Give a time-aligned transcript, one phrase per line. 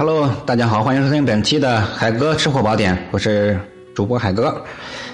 [0.00, 3.60] Hello，大家好，欢迎收听本期的海哥吃货宝典，我是
[3.94, 4.64] 主播海哥。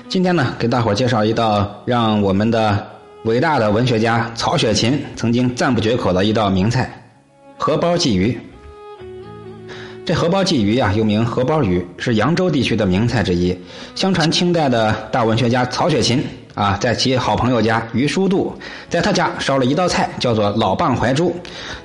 [0.08, 2.86] 今天呢，给大伙介绍一道让我们的
[3.24, 6.88] 伟大的文学家曹雪芹曾经赞不绝口的一道名菜——
[7.58, 8.38] 荷包鲫鱼。
[10.04, 13.58] 这荷包鲫鱼啊，又名荷包鱼，是扬州地区的名菜之一。
[13.96, 16.24] 相传清代的大文学家曹雪芹
[16.54, 18.56] 啊，在其好朋友家于书度，
[18.88, 21.34] 在他家烧了一道菜，叫做老蚌怀珠。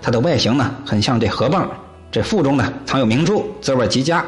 [0.04, 1.66] 它的外形呢，很像这荷蚌，
[2.12, 4.26] 这腹中呢藏有明珠，滋味极佳。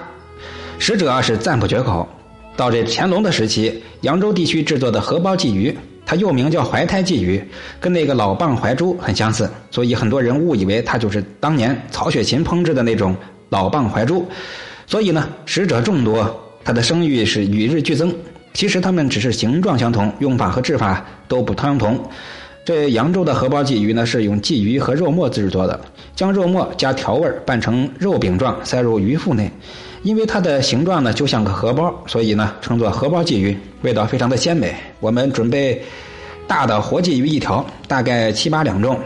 [0.80, 2.08] 食者是赞不绝口。
[2.56, 5.76] 到这乾隆的时期，扬州地区制作的荷包鲫鱼，
[6.06, 7.44] 它又名叫怀胎鲫鱼，
[7.80, 13.16] 跟那个老蚌怀珠很相似，所以很多人误以为它就是当年曹雪芹烹制的那种。
[13.50, 14.28] 老蚌怀珠，
[14.88, 18.12] 所以呢，食者众多，它的声誉是与日俱增。
[18.52, 22.04] 其实它们只是形状相同，用法和制法都不相同。
[22.66, 25.80] 这扬州的荷包鲫鱼呢，是用鲫鱼和肉末制作的，
[26.16, 29.52] 将肉末加调味拌成肉饼状，塞入鱼腹内。
[30.04, 34.74] 因为它的形状呢，就像个荷包，所以呢，称作荷包鲫鱼，味道非常的鲜美。
[35.00, 35.82] 我们准备
[36.48, 38.98] 大的活鲫鱼一条，大概七八两重。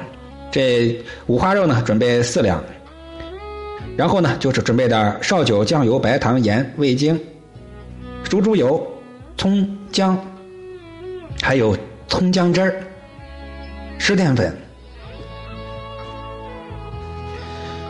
[0.52, 2.64] 这五花肉呢，准备四两。
[3.96, 7.20] 然后呢，就是准备点绍酒、酱油、白糖、盐、味精、
[8.24, 8.86] 猪猪油、
[9.36, 10.16] 葱姜，
[11.42, 11.76] 还有
[12.08, 12.76] 葱姜汁儿、
[14.08, 14.56] 湿淀粉。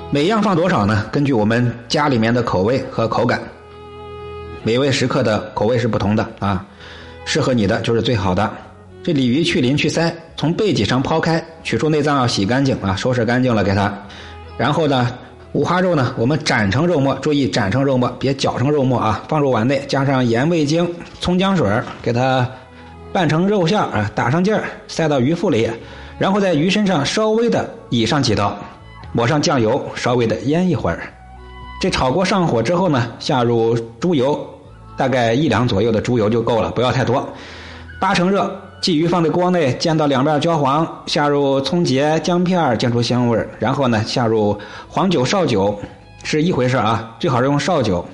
[0.09, 1.05] 每样放多少呢？
[1.11, 3.39] 根据我们家里面的口味和口感，
[4.63, 6.65] 每位食客的口味是不同的啊。
[7.23, 8.51] 适合你的就是最好的。
[9.03, 13.93] 这鲤鱼去鳞去鳃，从背脊上抛开，取出内脏要洗干净啊，收拾干净了给它。
[14.57, 15.07] 然后呢？
[15.53, 19.23] 五花肉呢，我们斩成肉末，注意斩成肉末，别搅成肉末啊！
[19.29, 21.69] 放入碗内，加上盐、味精、葱姜水
[22.01, 22.49] 给它
[23.17, 25.67] 拌成肉馅啊，打上劲儿，塞到鱼腹里，
[26.19, 28.55] 然后在鱼身上稍微的倚上几刀，
[29.11, 30.99] 抹上酱油，稍微的腌一会儿。
[31.81, 34.39] 这炒锅上火之后呢，下入猪油，
[34.95, 37.27] 大概一两左右的猪油就够了，不要太多，
[37.99, 38.55] 八成热。
[38.83, 44.55] 鲫鱼放在锅内煎到两面焦黄，下入葱节、姜片煎出香味然后呢，下入
[44.87, 45.75] 黄酒、绍酒，
[46.21, 48.05] 是一回事啊，最好是用绍酒。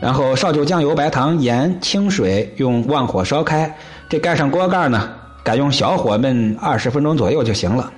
[0.00, 3.72] 然后绍酒、酱油、白糖、盐、清水，用旺火烧开。
[4.12, 5.08] 这盖上锅盖呢，
[5.42, 7.90] 改用小火焖二十分钟左右就行了。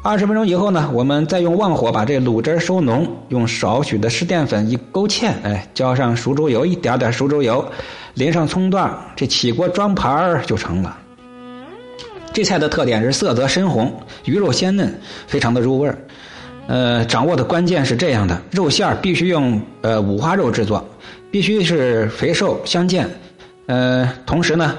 [0.00, 7.68] 二十分钟以后呢，我们再用旺火把这卤汁收浓，用少许的湿淀粉一勾芡，哎，浇上熟猪油，一点点熟猪油，
[8.14, 10.96] 淋上葱段，这起锅装盘就成了。
[12.32, 13.92] 这菜的特点是色泽深红，
[14.24, 15.98] 鱼肉鲜嫩，非常的入味儿。
[16.68, 20.88] 呃，掌握的关键是这样的：肉馅儿必须用呃五花肉制作，
[21.32, 23.10] 必须是肥瘦相间。
[23.66, 24.76] 呃，同时呢，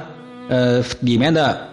[0.49, 1.69] 呃里面的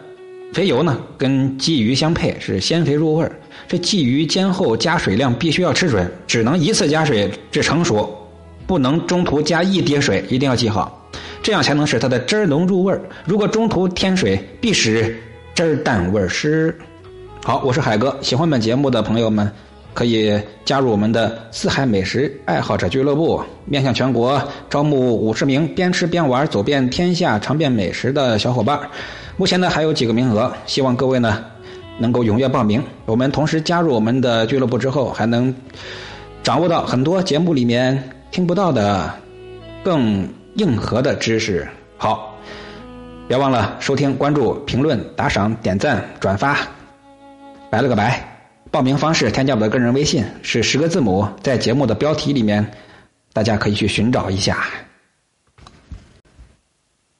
[0.52, 3.32] 肥油呢跟鲫鱼相配，是鲜肥入味儿。
[3.68, 8.12] 这鲫鱼煎后加水量必须要吃准，只能一次加水至成熟，
[8.66, 11.08] 不能中途加一滴水，一定要记好，
[11.42, 13.00] 这样才能使它的汁儿浓入味儿。
[13.24, 15.16] 如果中途添水，必使
[15.54, 16.76] 汁儿淡味儿湿。
[17.44, 18.16] 好，我是海哥。
[18.20, 19.50] 喜欢本节目的朋友们，
[20.00, 20.32] 可以
[20.64, 28.80] 加入我们的四海美食爱好者俱乐部，面向全国招募五十名边吃边玩、走遍天下尝遍美食的小伙伴。
[29.36, 31.44] 目前呢还有几个名额，希望各位呢
[31.98, 32.82] 能够踊跃报名。
[33.04, 35.54] 我们同时加入我们的俱乐部之后，还能
[36.42, 39.12] 掌握到很多节目里面听不到的
[39.84, 41.68] 更硬核的知识。
[41.98, 42.34] 好。
[43.28, 46.56] 别忘了收听、关注、评论、打赏、点赞、转发，
[47.70, 48.29] 拜了个拜。
[48.70, 52.64] 报名方式：添加我的个人微信，是十个字母，在节目的标题里面，
[53.32, 54.64] 大家可以去寻找一下。